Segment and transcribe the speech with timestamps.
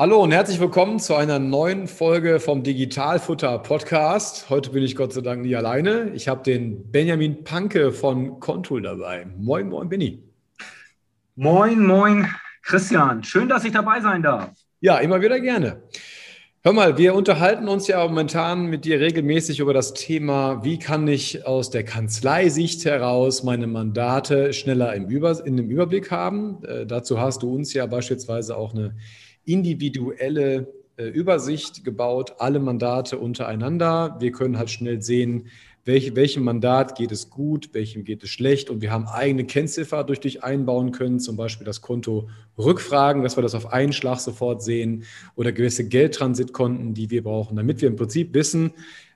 [0.00, 4.48] Hallo und herzlich willkommen zu einer neuen Folge vom Digitalfutter Podcast.
[4.48, 6.12] Heute bin ich Gott sei Dank nie alleine.
[6.14, 9.26] Ich habe den Benjamin Panke von Contool dabei.
[9.36, 10.22] Moin, moin, Benny.
[11.36, 12.26] Moin, moin,
[12.62, 13.22] Christian.
[13.22, 14.48] Schön, dass ich dabei sein darf.
[14.80, 15.82] Ja, immer wieder gerne.
[16.62, 21.08] Hör mal, wir unterhalten uns ja momentan mit dir regelmäßig über das Thema, wie kann
[21.08, 26.64] ich aus der Kanzleisicht heraus meine Mandate schneller im Über in dem Überblick haben.
[26.64, 28.94] Äh, dazu hast du uns ja beispielsweise auch eine
[29.52, 34.16] individuelle äh, Übersicht gebaut, alle Mandate untereinander.
[34.20, 35.46] Wir können halt schnell sehen,
[35.84, 38.68] welche, welchem Mandat geht es gut, welchem geht es schlecht.
[38.68, 42.28] Und wir haben eigene Kennziffer durch dich einbauen können, zum Beispiel das Konto
[42.58, 45.04] Rückfragen, dass wir das auf einen Schlag sofort sehen
[45.36, 48.72] oder gewisse Geldtransitkonten, die wir brauchen, damit wir im Prinzip wissen,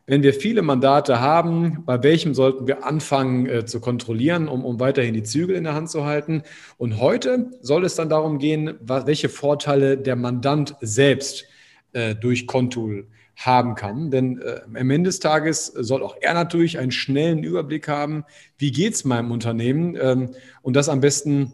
[0.07, 4.79] wenn wir viele Mandate haben, bei welchem sollten wir anfangen äh, zu kontrollieren, um, um
[4.79, 6.43] weiterhin die Zügel in der Hand zu halten?
[6.77, 11.47] Und heute soll es dann darum gehen, welche Vorteile der Mandant selbst
[11.93, 14.11] äh, durch Contool haben kann.
[14.11, 18.25] Denn äh, am Ende des Tages soll auch er natürlich einen schnellen Überblick haben,
[18.59, 21.53] wie geht es meinem Unternehmen ähm, und das am besten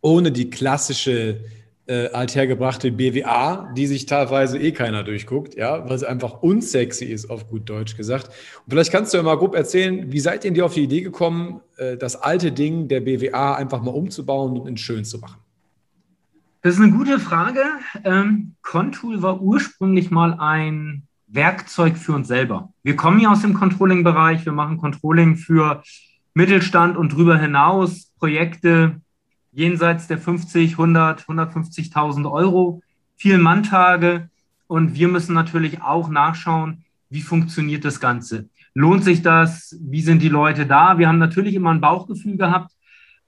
[0.00, 1.44] ohne die klassische
[1.86, 7.30] äh, althergebrachte BWA, die sich teilweise eh keiner durchguckt, ja, weil es einfach unsexy ist,
[7.30, 8.28] auf gut Deutsch gesagt.
[8.28, 11.02] Und vielleicht kannst du ja mal grob erzählen, wie seid ihr dir auf die Idee
[11.02, 15.40] gekommen, äh, das alte Ding der BWA einfach mal umzubauen und in schön zu machen?
[16.62, 17.62] Das ist eine gute Frage.
[18.02, 22.72] Ähm, Contool war ursprünglich mal ein Werkzeug für uns selber.
[22.82, 25.82] Wir kommen ja aus dem Controlling-Bereich, wir machen Controlling für
[26.34, 29.00] Mittelstand und darüber hinaus Projekte,
[29.56, 32.82] jenseits der 50, 100, 150.000 Euro,
[33.16, 34.28] vielen Manntage.
[34.66, 38.50] Und wir müssen natürlich auch nachschauen, wie funktioniert das Ganze.
[38.74, 39.74] Lohnt sich das?
[39.80, 40.98] Wie sind die Leute da?
[40.98, 42.72] Wir haben natürlich immer ein Bauchgefühl gehabt,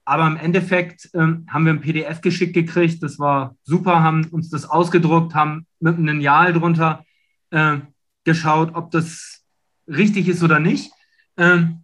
[0.05, 3.01] aber im Endeffekt ähm, haben wir ein PDF geschickt gekriegt.
[3.01, 7.05] Das war super, haben uns das ausgedruckt, haben mit einem Lineal drunter
[7.49, 7.77] äh,
[8.23, 9.43] geschaut, ob das
[9.87, 10.91] richtig ist oder nicht.
[11.37, 11.83] Ähm,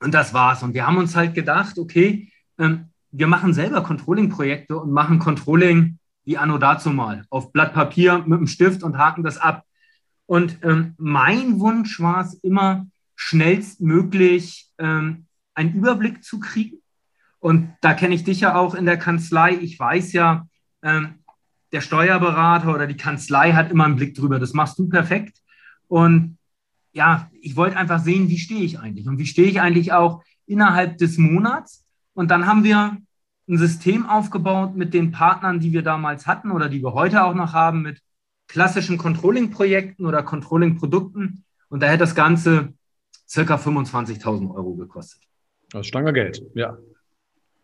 [0.00, 0.64] und das war's.
[0.64, 5.98] Und wir haben uns halt gedacht, okay, ähm, wir machen selber Controlling-Projekte und machen Controlling
[6.24, 9.64] wie anno dazu mal auf Blatt Papier mit einem Stift und haken das ab.
[10.26, 16.78] Und ähm, mein Wunsch war es immer, schnellstmöglich ähm, einen Überblick zu kriegen.
[17.38, 19.54] Und da kenne ich dich ja auch in der Kanzlei.
[19.54, 20.48] Ich weiß ja,
[20.82, 21.20] ähm,
[21.70, 24.40] der Steuerberater oder die Kanzlei hat immer einen Blick drüber.
[24.40, 25.38] Das machst du perfekt.
[25.86, 26.38] Und
[26.92, 30.24] ja, ich wollte einfach sehen, wie stehe ich eigentlich und wie stehe ich eigentlich auch
[30.46, 31.83] innerhalb des Monats
[32.14, 32.96] und dann haben wir
[33.48, 37.34] ein System aufgebaut mit den Partnern, die wir damals hatten oder die wir heute auch
[37.34, 38.00] noch haben, mit
[38.48, 41.44] klassischen Controlling-Projekten oder Controlling-Produkten.
[41.68, 42.72] Und da hätte das Ganze
[43.28, 45.22] circa 25.000 Euro gekostet.
[45.70, 46.76] Das ist Stange Geld, ja.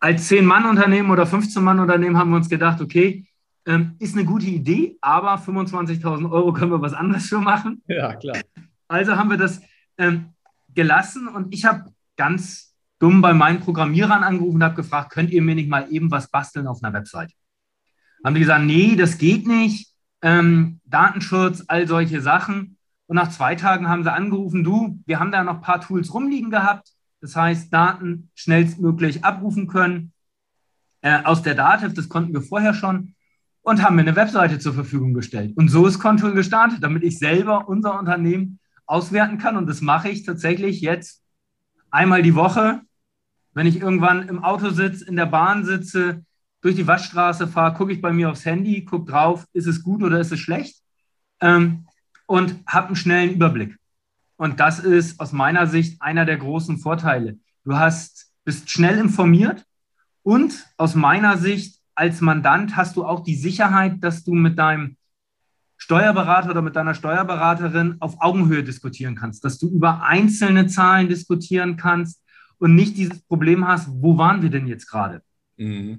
[0.00, 3.26] Als 10-Mann-Unternehmen oder 15-Mann-Unternehmen haben wir uns gedacht, okay,
[3.66, 7.82] ähm, ist eine gute Idee, aber 25.000 Euro können wir was anderes für machen.
[7.86, 8.38] Ja, klar.
[8.88, 9.60] Also haben wir das
[9.98, 10.30] ähm,
[10.74, 12.69] gelassen und ich habe ganz
[13.00, 16.30] dumm bei meinen Programmierern angerufen und habe gefragt, könnt ihr mir nicht mal eben was
[16.30, 17.32] basteln auf einer Website?
[18.24, 19.92] Haben die gesagt, nee, das geht nicht.
[20.22, 22.76] Ähm, Datenschutz, all solche Sachen.
[23.06, 26.14] Und nach zwei Tagen haben sie angerufen, du, wir haben da noch ein paar Tools
[26.14, 26.92] rumliegen gehabt.
[27.20, 30.12] Das heißt, Daten schnellstmöglich abrufen können
[31.00, 33.14] äh, aus der Dativ, das konnten wir vorher schon
[33.62, 35.56] und haben mir eine Webseite zur Verfügung gestellt.
[35.56, 39.56] Und so ist Control gestartet, damit ich selber unser Unternehmen auswerten kann.
[39.56, 41.22] Und das mache ich tatsächlich jetzt
[41.90, 42.82] einmal die Woche
[43.52, 46.24] wenn ich irgendwann im Auto sitze, in der Bahn sitze,
[46.60, 50.02] durch die Waschstraße fahre, gucke ich bei mir aufs Handy, gucke drauf, ist es gut
[50.02, 50.82] oder ist es schlecht
[51.40, 51.86] ähm,
[52.26, 53.76] und habe einen schnellen Überblick.
[54.36, 57.38] Und das ist aus meiner Sicht einer der großen Vorteile.
[57.64, 59.64] Du hast, bist schnell informiert
[60.22, 64.96] und aus meiner Sicht als Mandant hast du auch die Sicherheit, dass du mit deinem
[65.76, 71.76] Steuerberater oder mit deiner Steuerberaterin auf Augenhöhe diskutieren kannst, dass du über einzelne Zahlen diskutieren
[71.76, 72.22] kannst,
[72.60, 75.22] und nicht dieses Problem hast, wo waren wir denn jetzt gerade?
[75.56, 75.98] Mhm.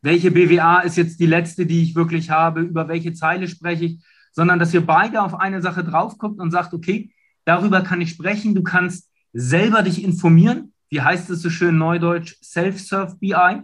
[0.00, 2.60] Welche BWA ist jetzt die letzte, die ich wirklich habe?
[2.60, 4.04] Über welche Zeile spreche ich?
[4.32, 7.12] Sondern dass ihr beide auf eine Sache drauf guckt und sagt, okay,
[7.44, 8.54] darüber kann ich sprechen.
[8.54, 10.72] Du kannst selber dich informieren.
[10.88, 12.36] Wie heißt es so schön neudeutsch?
[12.42, 13.62] Self-Serve BI.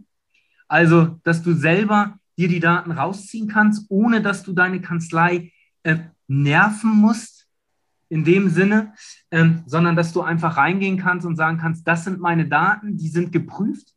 [0.67, 5.53] Also, dass du selber dir die Daten rausziehen kannst, ohne dass du deine Kanzlei
[5.85, 7.34] äh, nerven musst
[8.09, 8.93] in dem Sinne,
[9.31, 13.09] ähm, sondern dass du einfach reingehen kannst und sagen kannst, das sind meine Daten, die
[13.09, 13.95] sind geprüft,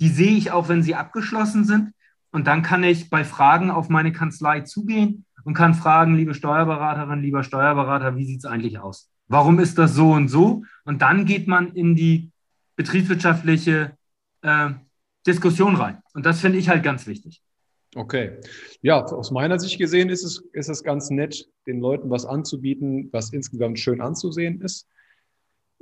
[0.00, 1.92] die sehe ich auch, wenn sie abgeschlossen sind.
[2.32, 7.20] Und dann kann ich bei Fragen auf meine Kanzlei zugehen und kann fragen, liebe Steuerberaterin,
[7.20, 9.10] lieber Steuerberater, wie sieht es eigentlich aus?
[9.26, 10.64] Warum ist das so und so?
[10.84, 12.30] Und dann geht man in die
[12.76, 13.96] betriebswirtschaftliche
[14.42, 14.70] äh,
[15.26, 16.02] Diskussion rein.
[16.14, 17.42] Und das finde ich halt ganz wichtig.
[17.96, 18.38] Okay.
[18.82, 23.08] Ja, aus meiner Sicht gesehen ist es, ist es ganz nett, den Leuten was anzubieten,
[23.12, 24.86] was insgesamt schön anzusehen ist.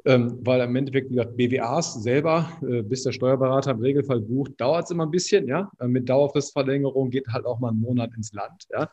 [0.04, 4.52] Ähm, weil im Endeffekt, wie gesagt, BWAs selber, äh, bis der Steuerberater im Regelfall bucht,
[4.58, 5.70] dauert es immer ein bisschen, ja.
[5.80, 8.90] Äh, mit Dauerfristverlängerung geht halt auch mal ein Monat ins Land, ja.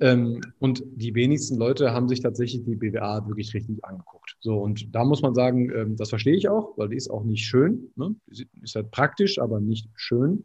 [0.00, 4.36] Ähm, und die wenigsten Leute haben sich tatsächlich die BWA wirklich richtig angeguckt.
[4.40, 7.24] So, und da muss man sagen, ähm, das verstehe ich auch, weil die ist auch
[7.24, 7.92] nicht schön.
[7.96, 8.14] Ne?
[8.62, 10.44] Ist halt praktisch, aber nicht schön.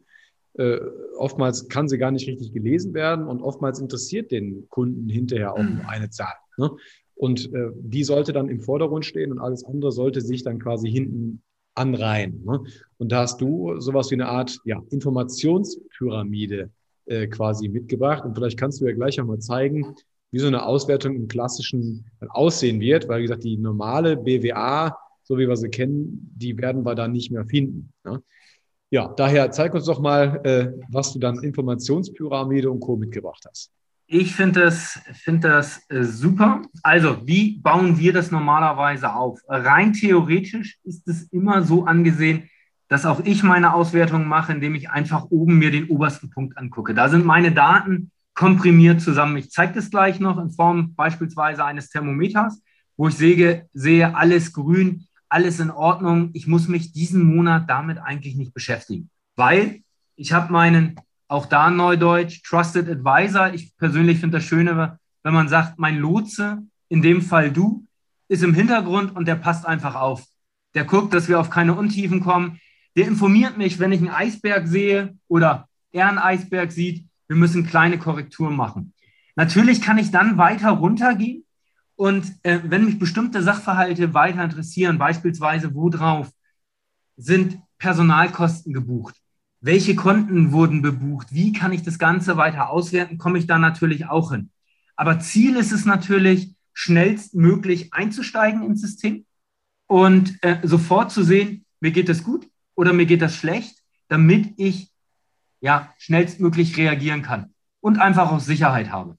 [0.54, 0.78] Äh,
[1.16, 5.62] oftmals kann sie gar nicht richtig gelesen werden und oftmals interessiert den Kunden hinterher auch
[5.62, 6.34] nur eine Zahl.
[6.58, 6.70] Ne?
[7.14, 10.90] Und äh, die sollte dann im Vordergrund stehen und alles andere sollte sich dann quasi
[10.90, 11.42] hinten
[11.74, 12.44] anreihen.
[12.44, 12.60] Ne?
[12.98, 16.70] Und da hast du sowas wie eine Art ja, Informationspyramide
[17.06, 18.24] äh, quasi mitgebracht.
[18.24, 19.94] Und vielleicht kannst du ja gleich einmal zeigen,
[20.32, 25.38] wie so eine Auswertung im klassischen aussehen wird, weil wie gesagt, die normale BWA, so
[25.38, 27.92] wie wir sie kennen, die werden wir dann nicht mehr finden.
[28.04, 28.22] Ne?
[28.92, 32.94] Ja, daher zeig uns doch mal, äh, was du dann Informationspyramide und Co.
[32.98, 33.72] mitgebracht hast.
[34.06, 36.60] Ich finde das, find das äh, super.
[36.82, 39.40] Also, wie bauen wir das normalerweise auf?
[39.48, 42.50] Rein theoretisch ist es immer so angesehen,
[42.88, 46.92] dass auch ich meine Auswertung mache, indem ich einfach oben mir den obersten Punkt angucke.
[46.92, 49.38] Da sind meine Daten komprimiert zusammen.
[49.38, 52.60] Ich zeige das gleich noch in Form beispielsweise eines Thermometers,
[52.98, 56.30] wo ich sehe, sehe alles grün, alles in Ordnung.
[56.34, 59.82] Ich muss mich diesen Monat damit eigentlich nicht beschäftigen, weil
[60.16, 63.54] ich habe meinen, auch da Neudeutsch, Trusted Advisor.
[63.54, 67.86] Ich persönlich finde das Schöne, wenn man sagt, mein Lotse, in dem Fall du,
[68.28, 70.24] ist im Hintergrund und der passt einfach auf.
[70.74, 72.60] Der guckt, dass wir auf keine Untiefen kommen.
[72.96, 77.66] Der informiert mich, wenn ich einen Eisberg sehe oder er einen Eisberg sieht, wir müssen
[77.66, 78.92] kleine Korrekturen machen.
[79.36, 81.44] Natürlich kann ich dann weiter runtergehen
[81.96, 86.30] und äh, wenn mich bestimmte Sachverhalte weiter interessieren, beispielsweise worauf
[87.16, 89.16] sind Personalkosten gebucht,
[89.60, 94.06] welche Konten wurden bebucht, wie kann ich das Ganze weiter auswerten, komme ich da natürlich
[94.06, 94.50] auch hin.
[94.96, 99.26] Aber Ziel ist es natürlich, schnellstmöglich einzusteigen ins System
[99.86, 103.76] und äh, sofort zu sehen, mir geht es gut oder mir geht das schlecht,
[104.08, 104.90] damit ich
[105.60, 109.16] ja schnellstmöglich reagieren kann und einfach auch Sicherheit habe.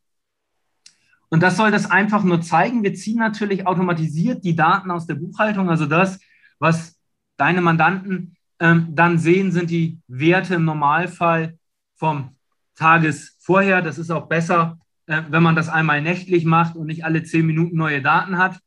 [1.34, 2.84] Und das soll das einfach nur zeigen.
[2.84, 5.68] Wir ziehen natürlich automatisiert die Daten aus der Buchhaltung.
[5.68, 6.20] Also das,
[6.60, 6.96] was
[7.38, 11.58] deine Mandanten ähm, dann sehen, sind die Werte im Normalfall
[11.96, 12.36] vom
[12.76, 13.82] Tages vorher.
[13.82, 14.78] Das ist auch besser,
[15.08, 18.60] äh, wenn man das einmal nächtlich macht und nicht alle zehn Minuten neue Daten hat,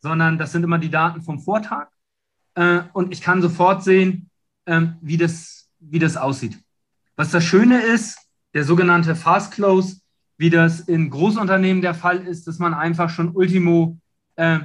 [0.00, 1.88] sondern das sind immer die Daten vom Vortag.
[2.54, 4.30] Äh, und ich kann sofort sehen,
[4.64, 6.58] äh, wie, das, wie das aussieht.
[7.16, 8.18] Was das Schöne ist,
[8.54, 10.00] der sogenannte Fast Close
[10.36, 13.98] wie das in Großunternehmen der Fall ist, dass man einfach schon Ultimo,
[14.36, 14.60] äh,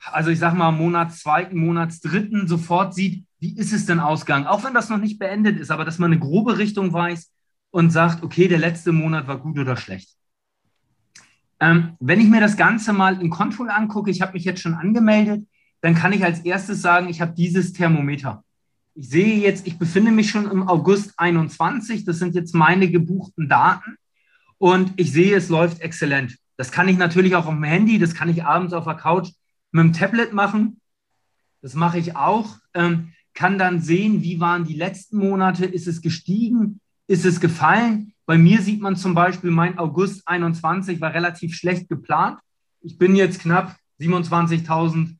[0.00, 4.46] also ich sag mal Monats zweiten, Monats dritten sofort sieht, wie ist es denn ausgegangen,
[4.46, 7.30] auch wenn das noch nicht beendet ist, aber dass man eine grobe Richtung weiß
[7.70, 10.16] und sagt, okay, der letzte Monat war gut oder schlecht.
[11.60, 14.74] Ähm, wenn ich mir das Ganze mal in Control angucke, ich habe mich jetzt schon
[14.74, 15.46] angemeldet,
[15.80, 18.44] dann kann ich als erstes sagen, ich habe dieses Thermometer.
[19.00, 22.04] Ich sehe jetzt, ich befinde mich schon im August 21.
[22.04, 23.96] Das sind jetzt meine gebuchten Daten.
[24.58, 26.36] Und ich sehe, es läuft exzellent.
[26.56, 29.28] Das kann ich natürlich auch auf dem Handy, das kann ich abends auf der Couch
[29.70, 30.80] mit dem Tablet machen.
[31.62, 32.56] Das mache ich auch.
[32.74, 38.14] Ähm, kann dann sehen, wie waren die letzten Monate, ist es gestiegen, ist es gefallen.
[38.26, 42.40] Bei mir sieht man zum Beispiel, mein August 21 war relativ schlecht geplant.
[42.80, 45.17] Ich bin jetzt knapp 27.000 ähm,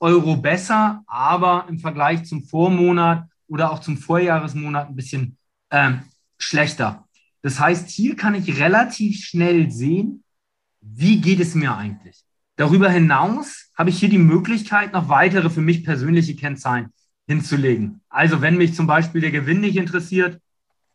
[0.00, 5.36] Euro besser, aber im Vergleich zum Vormonat oder auch zum Vorjahresmonat ein bisschen
[5.70, 6.00] ähm,
[6.38, 7.06] schlechter.
[7.42, 10.24] Das heißt, hier kann ich relativ schnell sehen,
[10.80, 12.24] wie geht es mir eigentlich.
[12.56, 16.92] Darüber hinaus habe ich hier die Möglichkeit, noch weitere für mich persönliche Kennzahlen
[17.26, 18.00] hinzulegen.
[18.08, 20.40] Also wenn mich zum Beispiel der Gewinn nicht interessiert,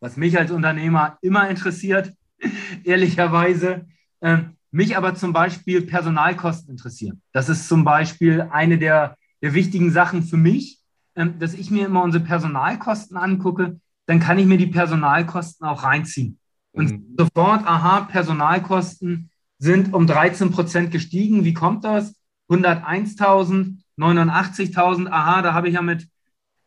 [0.00, 2.12] was mich als Unternehmer immer interessiert,
[2.84, 3.86] ehrlicherweise,
[4.20, 7.22] ähm, mich aber zum Beispiel Personalkosten interessieren.
[7.32, 10.80] Das ist zum Beispiel eine der, der wichtigen Sachen für mich,
[11.14, 13.80] ähm, dass ich mir immer unsere Personalkosten angucke.
[14.06, 16.38] Dann kann ich mir die Personalkosten auch reinziehen.
[16.72, 17.16] Und mhm.
[17.18, 21.44] sofort, aha, Personalkosten sind um 13 Prozent gestiegen.
[21.44, 22.14] Wie kommt das?
[22.48, 25.08] 101.000, 89.000.
[25.10, 26.08] Aha, da habe ich ja mit,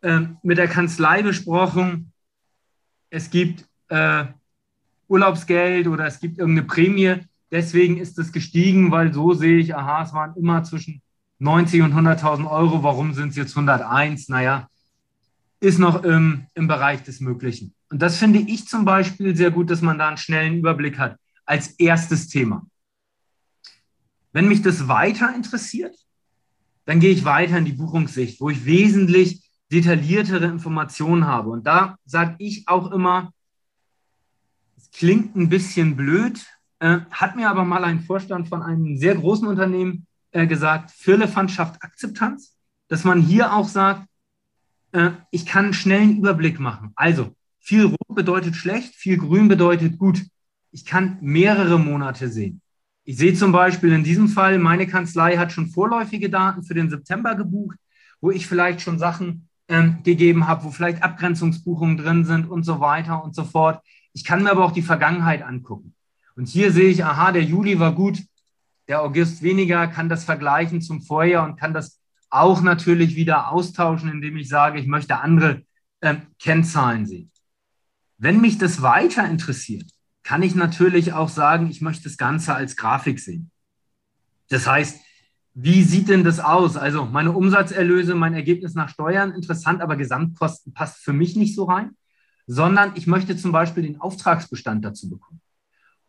[0.02, 2.12] äh, mit der Kanzlei besprochen.
[3.10, 4.26] Es gibt äh,
[5.08, 7.16] Urlaubsgeld oder es gibt irgendeine Prämie
[7.52, 11.02] Deswegen ist es gestiegen, weil so sehe ich, aha, es waren immer zwischen
[11.40, 12.82] 90 und 100.000 Euro.
[12.82, 14.30] Warum sind es jetzt 101?
[14.30, 14.70] Naja,
[15.60, 17.74] ist noch im, im Bereich des Möglichen.
[17.90, 21.18] Und das finde ich zum Beispiel sehr gut, dass man da einen schnellen Überblick hat
[21.46, 22.66] als erstes Thema.
[24.32, 25.96] Wenn mich das weiter interessiert,
[26.86, 31.50] dann gehe ich weiter in die Buchungssicht, wo ich wesentlich detailliertere Informationen habe.
[31.50, 33.34] Und da sage ich auch immer,
[34.94, 36.46] klingt ein bisschen blöd,
[36.82, 41.52] äh, hat mir aber mal ein Vorstand von einem sehr großen Unternehmen äh, gesagt, Firlefanz
[41.52, 42.58] schafft Akzeptanz,
[42.88, 44.08] dass man hier auch sagt,
[44.92, 46.92] äh, ich kann einen schnellen Überblick machen.
[46.96, 50.24] Also viel Rot bedeutet schlecht, viel Grün bedeutet gut.
[50.72, 52.62] Ich kann mehrere Monate sehen.
[53.04, 56.90] Ich sehe zum Beispiel in diesem Fall, meine Kanzlei hat schon vorläufige Daten für den
[56.90, 57.78] September gebucht,
[58.22, 62.80] wo ich vielleicht schon Sachen ähm, gegeben habe, wo vielleicht Abgrenzungsbuchungen drin sind und so
[62.80, 63.84] weiter und so fort.
[64.14, 65.94] Ich kann mir aber auch die Vergangenheit angucken.
[66.36, 68.22] Und hier sehe ich, aha, der Juli war gut,
[68.88, 74.10] der August weniger, kann das vergleichen zum Vorjahr und kann das auch natürlich wieder austauschen,
[74.10, 75.64] indem ich sage, ich möchte andere
[76.00, 77.32] äh, Kennzahlen sehen.
[78.18, 79.90] Wenn mich das weiter interessiert,
[80.24, 83.52] kann ich natürlich auch sagen, ich möchte das Ganze als Grafik sehen.
[84.50, 85.00] Das heißt,
[85.54, 86.78] wie sieht denn das aus?
[86.78, 91.66] Also meine Umsatzerlöse, mein Ergebnis nach Steuern, interessant, aber Gesamtkosten passt für mich nicht so
[91.66, 91.92] rein,
[92.48, 95.41] sondern ich möchte zum Beispiel den Auftragsbestand dazu bekommen.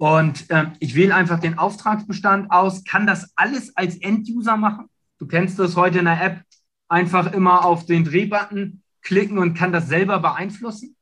[0.03, 4.87] Und äh, ich wähle einfach den Auftragsbestand aus, kann das alles als Enduser machen.
[5.21, 6.43] Du kennst das heute in der App,
[6.89, 10.97] einfach immer auf den Drehbutton klicken und kann das selber beeinflussen.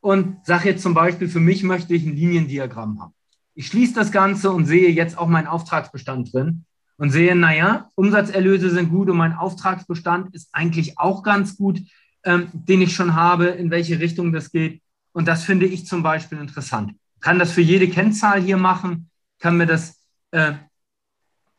[0.00, 3.12] Und sage jetzt zum Beispiel, für mich möchte ich ein Liniendiagramm haben.
[3.54, 6.64] Ich schließe das Ganze und sehe jetzt auch meinen Auftragsbestand drin
[6.96, 11.80] und sehe, naja, Umsatzerlöse sind gut und mein Auftragsbestand ist eigentlich auch ganz gut,
[12.24, 14.80] ähm, den ich schon habe, in welche Richtung das geht.
[15.12, 19.56] Und das finde ich zum Beispiel interessant kann das für jede Kennzahl hier machen, kann
[19.56, 20.54] mir das äh,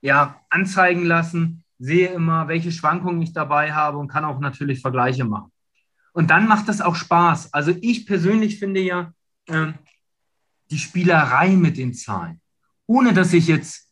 [0.01, 5.25] ja, anzeigen lassen, sehe immer, welche Schwankungen ich dabei habe und kann auch natürlich Vergleiche
[5.25, 5.51] machen.
[6.13, 7.53] Und dann macht das auch Spaß.
[7.53, 9.13] Also ich persönlich finde ja
[9.47, 9.73] äh,
[10.71, 12.41] die Spielerei mit den Zahlen,
[12.85, 13.87] ohne dass ich jetzt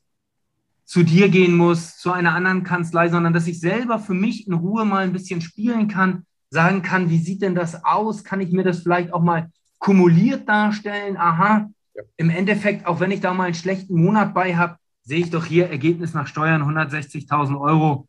[0.86, 4.54] zu dir gehen muss, zu einer anderen Kanzlei, sondern dass ich selber für mich in
[4.54, 8.24] Ruhe mal ein bisschen spielen kann, sagen kann, wie sieht denn das aus?
[8.24, 12.04] Kann ich mir das vielleicht auch mal kumuliert darstellen, aha, ja.
[12.18, 15.46] im Endeffekt, auch wenn ich da mal einen schlechten Monat bei habe, sehe ich doch
[15.46, 18.08] hier Ergebnis nach Steuern 160.000 Euro.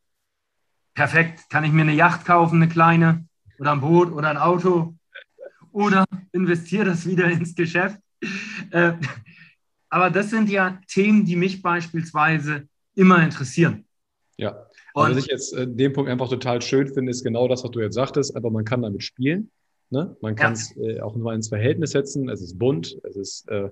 [0.94, 3.26] Perfekt, kann ich mir eine Yacht kaufen, eine kleine
[3.58, 4.94] oder ein Boot oder ein Auto
[5.72, 7.98] oder investiere das wieder ins Geschäft.
[8.70, 8.94] Äh,
[9.90, 13.84] aber das sind ja Themen, die mich beispielsweise immer interessieren.
[14.36, 17.64] Ja, also was ich jetzt in dem Punkt einfach total schön finde, ist genau das,
[17.64, 19.50] was du jetzt sagtest, aber man kann damit spielen.
[19.90, 20.16] Ne?
[20.20, 20.82] Man kann es ja.
[20.82, 22.28] äh, auch nur ins Verhältnis setzen.
[22.28, 23.70] Es ist bunt, es ist, äh,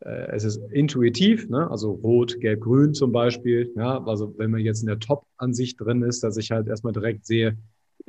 [0.00, 1.70] äh, es ist intuitiv, ne?
[1.70, 3.72] also rot, gelb, grün zum Beispiel.
[3.76, 4.04] Ja?
[4.04, 7.56] Also wenn man jetzt in der Top-Ansicht drin ist, dass ich halt erstmal direkt sehe,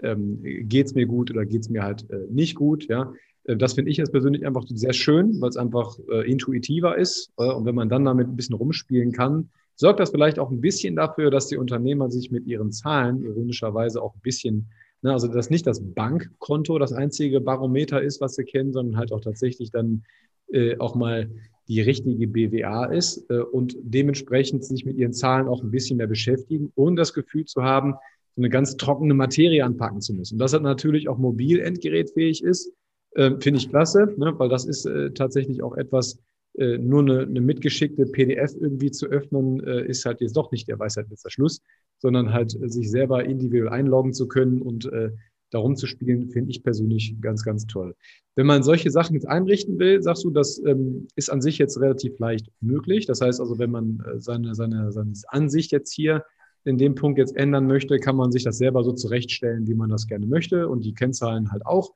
[0.02, 2.88] ähm, geht es mir gut oder geht es mir halt äh, nicht gut.
[2.90, 3.14] Ja?
[3.46, 7.32] Äh, das finde ich jetzt persönlich einfach sehr schön, weil es einfach äh, intuitiver ist.
[7.38, 10.62] Äh, und wenn man dann damit ein bisschen rumspielen kann, sorgt das vielleicht auch ein
[10.62, 14.70] bisschen dafür, dass die Unternehmer sich mit ihren Zahlen ironischerweise auch ein bisschen
[15.02, 19.14] Ne, also dass nicht das Bankkonto das einzige Barometer ist, was sie kennen, sondern halt
[19.14, 20.04] auch tatsächlich dann
[20.52, 21.30] äh, auch mal
[21.70, 26.08] die richtige BWA ist äh, und dementsprechend sich mit ihren Zahlen auch ein bisschen mehr
[26.08, 27.94] beschäftigen, ohne das Gefühl zu haben,
[28.36, 30.38] so eine ganz trockene Materie anpacken zu müssen.
[30.38, 32.74] Das hat natürlich auch mobil endgerätfähig ist,
[33.12, 36.20] äh, finde ich klasse, ne, weil das ist äh, tatsächlich auch etwas,
[36.58, 40.68] äh, nur eine, eine mitgeschickte PDF irgendwie zu öffnen, äh, ist halt jetzt doch nicht
[40.68, 41.62] der Weisheit letzter Schluss,
[42.00, 45.12] sondern halt äh, sich selber individuell einloggen zu können und äh,
[45.52, 47.96] darum zu spielen, finde ich persönlich ganz, ganz toll.
[48.36, 51.80] Wenn man solche Sachen jetzt einrichten will, sagst du, das ähm, ist an sich jetzt
[51.80, 53.06] relativ leicht möglich.
[53.06, 56.24] Das heißt also, wenn man äh, seine, seine, seine Ansicht jetzt hier
[56.66, 59.90] in dem Punkt jetzt ändern möchte, kann man sich das selber so zurechtstellen, wie man
[59.90, 61.94] das gerne möchte und die Kennzahlen halt auch.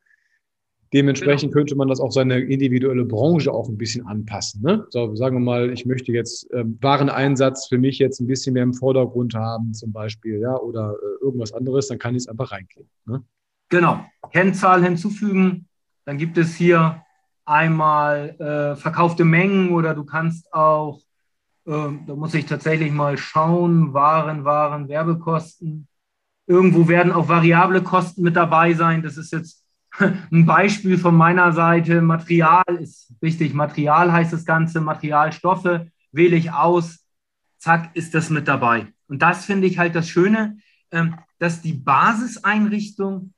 [0.93, 1.53] Dementsprechend genau.
[1.53, 4.62] könnte man das auch seine individuelle Branche auch ein bisschen anpassen.
[4.62, 4.85] Ne?
[4.89, 8.63] So, sagen wir mal, ich möchte jetzt ähm, Wareneinsatz für mich jetzt ein bisschen mehr
[8.63, 12.51] im Vordergrund haben, zum Beispiel, ja, oder äh, irgendwas anderes, dann kann ich es einfach
[12.51, 12.91] reinklicken.
[13.05, 13.23] Ne?
[13.69, 14.05] Genau.
[14.31, 15.67] Kennzahl hinzufügen.
[16.05, 17.01] Dann gibt es hier
[17.43, 21.00] einmal äh, verkaufte Mengen oder du kannst auch,
[21.65, 21.71] äh,
[22.05, 25.88] da muss ich tatsächlich mal schauen, Waren, Waren, Werbekosten.
[26.45, 29.01] Irgendwo werden auch variable Kosten mit dabei sein.
[29.01, 29.62] Das ist jetzt
[30.31, 33.53] ein Beispiel von meiner Seite, Material ist wichtig.
[33.53, 35.81] Material heißt das Ganze, Materialstoffe
[36.12, 37.05] wähle ich aus,
[37.57, 38.88] zack, ist das mit dabei.
[39.07, 40.57] Und das finde ich halt das Schöne,
[40.91, 43.33] ähm, dass die Basiseinrichtung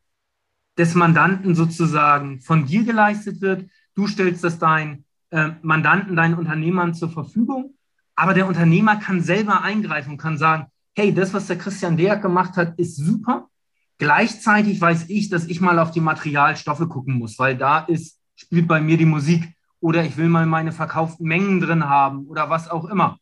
[0.77, 3.69] des Mandanten sozusagen von dir geleistet wird.
[3.95, 7.75] Du stellst das deinen ähm, Mandanten, deinen Unternehmern zur Verfügung,
[8.15, 12.21] aber der Unternehmer kann selber eingreifen und kann sagen, hey, das, was der Christian Deak
[12.21, 13.49] gemacht hat, ist super.
[13.97, 18.67] Gleichzeitig weiß ich, dass ich mal auf die Materialstoffe gucken muss, weil da ist, spielt
[18.67, 22.69] bei mir die Musik oder ich will mal meine verkauften Mengen drin haben oder was
[22.69, 23.17] auch immer.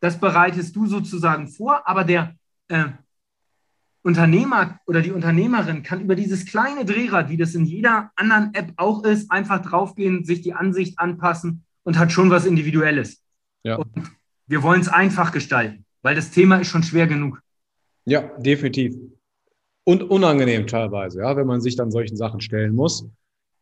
[0.00, 2.34] Das bereitest du sozusagen vor, aber der
[2.68, 2.86] äh,
[4.02, 8.72] Unternehmer oder die Unternehmerin kann über dieses kleine Drehrad, wie das in jeder anderen App
[8.76, 13.22] auch ist, einfach draufgehen, sich die Ansicht anpassen und hat schon was Individuelles.
[13.62, 13.76] Ja.
[13.76, 14.12] Und
[14.46, 17.40] wir wollen es einfach gestalten, weil das Thema ist schon schwer genug.
[18.04, 18.94] Ja, definitiv.
[19.84, 23.06] Und unangenehm teilweise, ja, wenn man sich dann solchen Sachen stellen muss.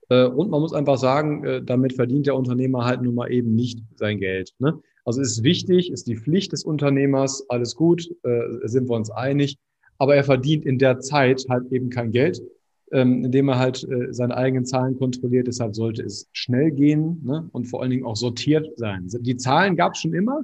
[0.09, 3.55] Äh, und man muss einfach sagen, äh, damit verdient der Unternehmer halt nun mal eben
[3.55, 4.52] nicht sein Geld.
[4.59, 4.79] Ne?
[5.05, 9.57] Also ist wichtig, ist die Pflicht des Unternehmers, alles gut, äh, sind wir uns einig.
[9.99, 12.43] Aber er verdient in der Zeit halt eben kein Geld,
[12.93, 15.47] ähm, indem er halt seine eigenen Zahlen kontrolliert.
[15.47, 17.49] Deshalb sollte es schnell gehen ne?
[17.52, 19.09] und vor allen Dingen auch sortiert sein.
[19.21, 20.43] Die Zahlen gab es schon immer.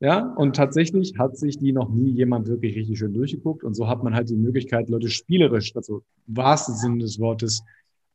[0.00, 3.64] Ja, und tatsächlich hat sich die noch nie jemand wirklich richtig schön durchgeguckt.
[3.64, 7.62] Und so hat man halt die Möglichkeit, Leute spielerisch, also wahrsten Sinne des Wortes,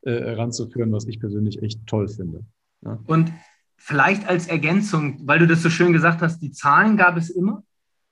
[0.02, 2.44] äh, ranzuführen, was ich persönlich echt toll finde.
[2.82, 2.98] Ja.
[3.06, 3.32] Und
[3.76, 7.64] vielleicht als Ergänzung, weil du das so schön gesagt hast, die Zahlen gab es immer.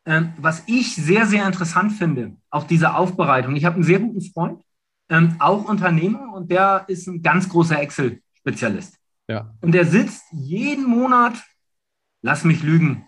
[0.04, 3.56] Ähm, was ich sehr, sehr interessant finde, auch diese Aufbereitung.
[3.56, 4.62] Ich habe einen sehr guten Freund,
[5.10, 8.98] ähm, auch Unternehmer, und der ist ein ganz großer Excel-Spezialist.
[9.28, 9.54] Ja.
[9.60, 11.34] Und der sitzt jeden Monat,
[12.22, 13.04] lass mich lügen,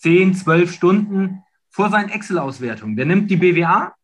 [0.00, 2.96] 10, 12 Stunden vor seinen Excel-Auswertungen.
[2.96, 3.94] Der nimmt die BWA,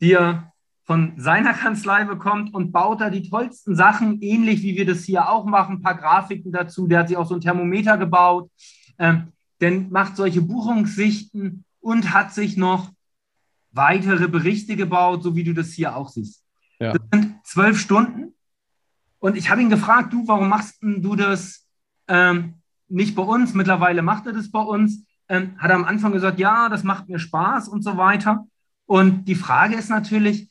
[0.00, 0.52] die er
[0.84, 5.28] von seiner Kanzlei bekommt und baut da die tollsten Sachen, ähnlich wie wir das hier
[5.28, 6.86] auch machen, ein paar Grafiken dazu.
[6.86, 8.50] Der hat sich auch so ein Thermometer gebaut,
[8.98, 12.90] ähm, denn macht solche Buchungssichten und hat sich noch
[13.72, 16.44] weitere Berichte gebaut, so wie du das hier auch siehst.
[16.78, 16.92] Ja.
[16.92, 18.34] Das sind zwölf Stunden.
[19.18, 21.66] Und ich habe ihn gefragt, du, warum machst du das
[22.08, 22.54] ähm,
[22.88, 23.54] nicht bei uns?
[23.54, 27.20] Mittlerweile macht er das bei uns ähm, hat am Anfang gesagt, ja, das macht mir
[27.20, 28.46] Spaß und so weiter.
[28.84, 30.50] Und die Frage ist natürlich,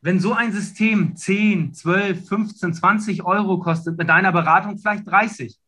[0.00, 5.58] wenn so ein System 10, 12, 15, 20 Euro kostet, mit deiner Beratung vielleicht 30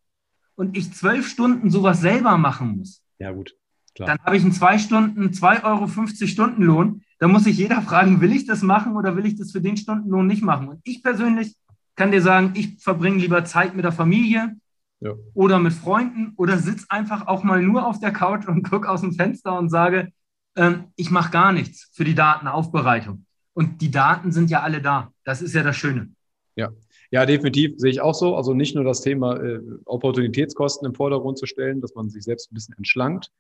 [0.54, 3.54] und ich zwölf Stunden sowas selber machen muss, ja, gut,
[3.94, 4.08] klar.
[4.08, 7.02] dann habe ich einen zwei Stunden, 2,50 Euro 50 Stundenlohn.
[7.18, 9.76] Da muss sich jeder fragen, will ich das machen oder will ich das für den
[9.76, 10.68] Stundenlohn nicht machen?
[10.68, 11.54] Und ich persönlich
[11.94, 14.56] kann dir sagen, ich verbringe lieber Zeit mit der Familie,
[15.00, 15.14] ja.
[15.34, 19.00] oder mit Freunden oder sitze einfach auch mal nur auf der Couch und gucke aus
[19.00, 20.12] dem Fenster und sage,
[20.56, 23.26] ähm, ich mache gar nichts für die Datenaufbereitung.
[23.52, 25.12] Und die Daten sind ja alle da.
[25.24, 26.10] Das ist ja das Schöne.
[26.56, 26.70] Ja,
[27.10, 28.36] ja, definitiv sehe ich auch so.
[28.36, 32.50] Also nicht nur das Thema äh, Opportunitätskosten im Vordergrund zu stellen, dass man sich selbst
[32.50, 33.30] ein bisschen entschlankt,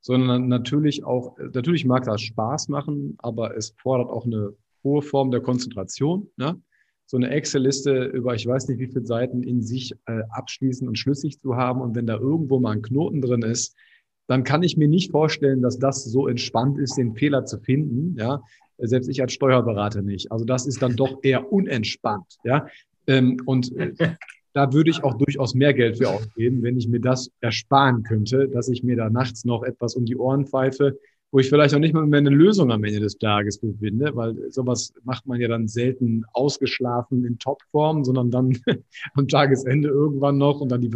[0.00, 5.30] sondern natürlich auch, natürlich mag das Spaß machen, aber es fordert auch eine hohe Form
[5.30, 6.28] der Konzentration.
[6.36, 6.60] Ne?
[7.06, 10.98] So eine Excel-Liste über ich weiß nicht wie viele Seiten in sich äh, abschließen und
[10.98, 11.80] schlüssig zu haben.
[11.80, 13.76] Und wenn da irgendwo mal ein Knoten drin ist,
[14.26, 18.16] dann kann ich mir nicht vorstellen, dass das so entspannt ist, den Fehler zu finden.
[18.18, 18.42] Ja,
[18.78, 20.32] selbst ich als Steuerberater nicht.
[20.32, 22.38] Also das ist dann doch eher unentspannt.
[22.42, 22.66] Ja,
[23.06, 23.92] ähm, und äh,
[24.54, 28.48] da würde ich auch durchaus mehr Geld für ausgeben, wenn ich mir das ersparen könnte,
[28.48, 30.98] dass ich mir da nachts noch etwas um die Ohren pfeife,
[31.34, 34.52] wo ich vielleicht auch nicht mal mehr eine Lösung am Ende des Tages befinde, weil
[34.52, 38.56] sowas macht man ja dann selten ausgeschlafen in Topform, sondern dann
[39.14, 40.90] am Tagesende irgendwann noch und dann die,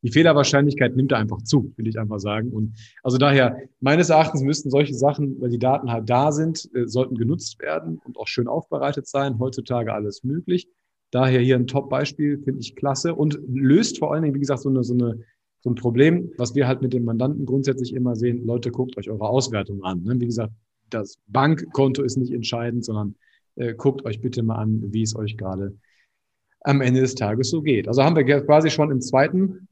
[0.00, 2.52] die Fehlerwahrscheinlichkeit nimmt da einfach zu, will ich einfach sagen.
[2.52, 6.86] Und also daher, meines Erachtens müssten solche Sachen, weil die Daten halt da sind, äh,
[6.86, 9.38] sollten genutzt werden und auch schön aufbereitet sein.
[9.38, 10.68] Heutzutage alles möglich.
[11.10, 14.70] Daher hier ein Top-Beispiel, finde ich klasse und löst vor allen Dingen, wie gesagt, so
[14.70, 15.18] eine, so eine
[15.62, 19.08] so ein Problem, was wir halt mit dem Mandanten grundsätzlich immer sehen, Leute, guckt euch
[19.08, 20.02] eure Auswertung an.
[20.02, 20.20] Ne?
[20.20, 20.52] Wie gesagt,
[20.90, 23.14] das Bankkonto ist nicht entscheidend, sondern
[23.54, 25.76] äh, guckt euch bitte mal an, wie es euch gerade
[26.60, 27.86] am Ende des Tages so geht.
[27.88, 29.68] Also haben wir quasi schon im zweiten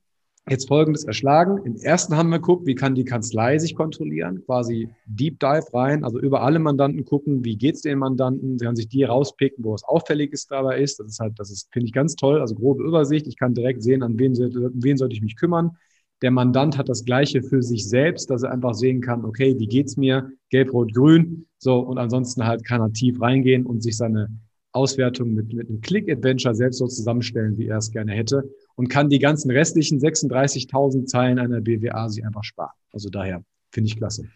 [0.48, 1.58] jetzt Folgendes erschlagen.
[1.64, 6.04] Im ersten haben wir geguckt, wie kann die Kanzlei sich kontrollieren, quasi Deep Dive rein,
[6.04, 9.74] also über alle Mandanten gucken, wie geht's den Mandanten, sie kann sich die rauspicken, wo
[9.74, 10.98] es auffälliges dabei ist.
[10.98, 13.26] Das ist halt, das ist, finde ich ganz toll, also grobe Übersicht.
[13.26, 15.76] Ich kann direkt sehen, an wen, wen sollte ich mich kümmern.
[16.22, 19.66] Der Mandant hat das Gleiche für sich selbst, dass er einfach sehen kann, okay, wie
[19.66, 20.30] geht's mir?
[20.50, 21.46] Gelb, Rot, Grün.
[21.58, 24.28] So, und ansonsten halt kann er tief reingehen und sich seine
[24.72, 29.08] Auswertung mit, mit einem Click-Adventure selbst so zusammenstellen, wie er es gerne hätte und kann
[29.08, 32.76] die ganzen restlichen 36.000 Zeilen einer BWA sich einfach sparen.
[32.92, 34.28] Also daher finde ich klasse.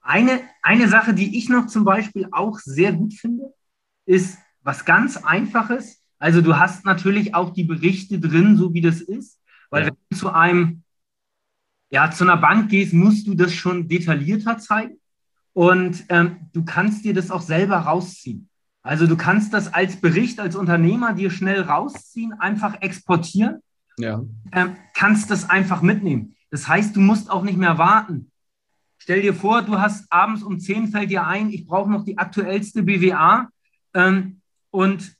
[0.00, 3.52] Eine, eine Sache, die ich noch zum Beispiel auch sehr gut finde,
[4.06, 6.02] ist was ganz Einfaches.
[6.18, 9.40] Also du hast natürlich auch die Berichte drin, so wie das ist,
[9.70, 9.88] weil ja.
[9.88, 10.82] wenn du zu einem,
[11.90, 14.98] ja, zu einer Bank gehst, musst du das schon detaillierter zeigen
[15.52, 18.48] und ähm, du kannst dir das auch selber rausziehen.
[18.86, 23.60] Also du kannst das als Bericht, als Unternehmer dir schnell rausziehen, einfach exportieren,
[23.98, 24.22] ja.
[24.52, 26.36] ähm, kannst das einfach mitnehmen.
[26.52, 28.30] Das heißt, du musst auch nicht mehr warten.
[28.98, 32.16] Stell dir vor, du hast abends um 10 fällt dir ein, ich brauche noch die
[32.16, 33.48] aktuellste BWA
[33.92, 35.16] ähm, und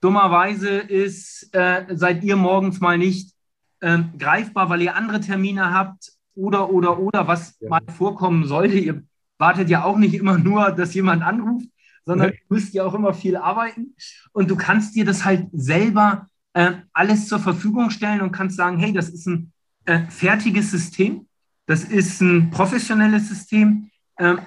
[0.00, 3.34] dummerweise ist, äh, seid ihr morgens mal nicht
[3.80, 7.68] äh, greifbar, weil ihr andere Termine habt oder, oder, oder, was ja.
[7.68, 8.78] mal vorkommen sollte.
[8.78, 9.02] Ihr
[9.36, 11.66] wartet ja auch nicht immer nur, dass jemand anruft,
[12.04, 13.94] sondern du musst ja auch immer viel arbeiten
[14.32, 18.78] und du kannst dir das halt selber äh, alles zur Verfügung stellen und kannst sagen,
[18.78, 19.52] hey, das ist ein
[19.84, 21.26] äh, fertiges System.
[21.66, 23.90] Das ist ein professionelles System.
[24.18, 24.40] Ähm,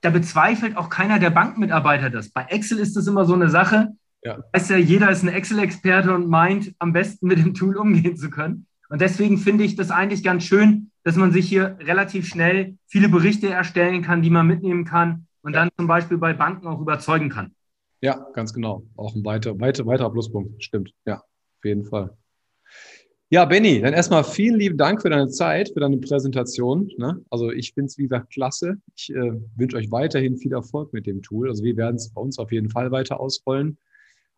[0.00, 2.30] da bezweifelt auch keiner der Bankmitarbeiter das.
[2.30, 3.88] Bei Excel ist das immer so eine Sache.
[4.22, 4.38] Ja.
[4.52, 8.30] Weiß ja, jeder ist ein Excel-Experte und meint, am besten mit dem Tool umgehen zu
[8.30, 8.66] können.
[8.90, 13.08] Und deswegen finde ich das eigentlich ganz schön, dass man sich hier relativ schnell viele
[13.08, 17.30] Berichte erstellen kann, die man mitnehmen kann und dann zum Beispiel bei Banken auch überzeugen
[17.30, 17.54] kann.
[18.02, 18.82] Ja, ganz genau.
[18.96, 20.62] Auch ein weiter, weiter, weiterer Pluspunkt.
[20.62, 20.92] Stimmt.
[21.06, 22.14] Ja, auf jeden Fall.
[23.30, 26.90] Ja, Benny, dann erstmal vielen lieben Dank für deine Zeit, für deine Präsentation.
[26.98, 27.24] Ne?
[27.30, 28.76] Also ich finde es, wie gesagt, klasse.
[28.94, 31.48] Ich äh, wünsche euch weiterhin viel Erfolg mit dem Tool.
[31.48, 33.78] Also wir werden es bei uns auf jeden Fall weiter ausrollen.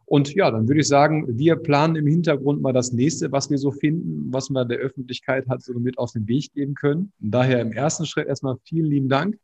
[0.05, 3.59] Und ja, dann würde ich sagen, wir planen im Hintergrund mal das nächste, was wir
[3.59, 7.12] so finden, was wir der Öffentlichkeit halt so mit auf den Weg geben können.
[7.20, 9.37] Und daher im ersten Schritt erstmal vielen lieben Dank.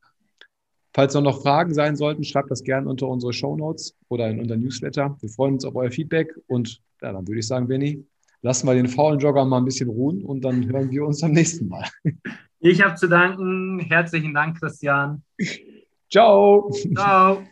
[0.97, 4.57] Falls noch Fragen sein sollten, schreibt das gerne unter unsere Show Notes oder in unser
[4.57, 5.15] Newsletter.
[5.21, 8.03] Wir freuen uns auf euer Feedback und ja, dann würde ich sagen, Benny,
[8.41, 11.33] lassen wir den faulen Jogger mal ein bisschen ruhen und dann hören wir uns am
[11.33, 11.85] nächsten Mal.
[12.61, 13.81] Ich habe zu danken.
[13.81, 15.23] Herzlichen Dank, Christian.
[16.11, 16.71] Ciao.
[16.95, 17.43] Ciao.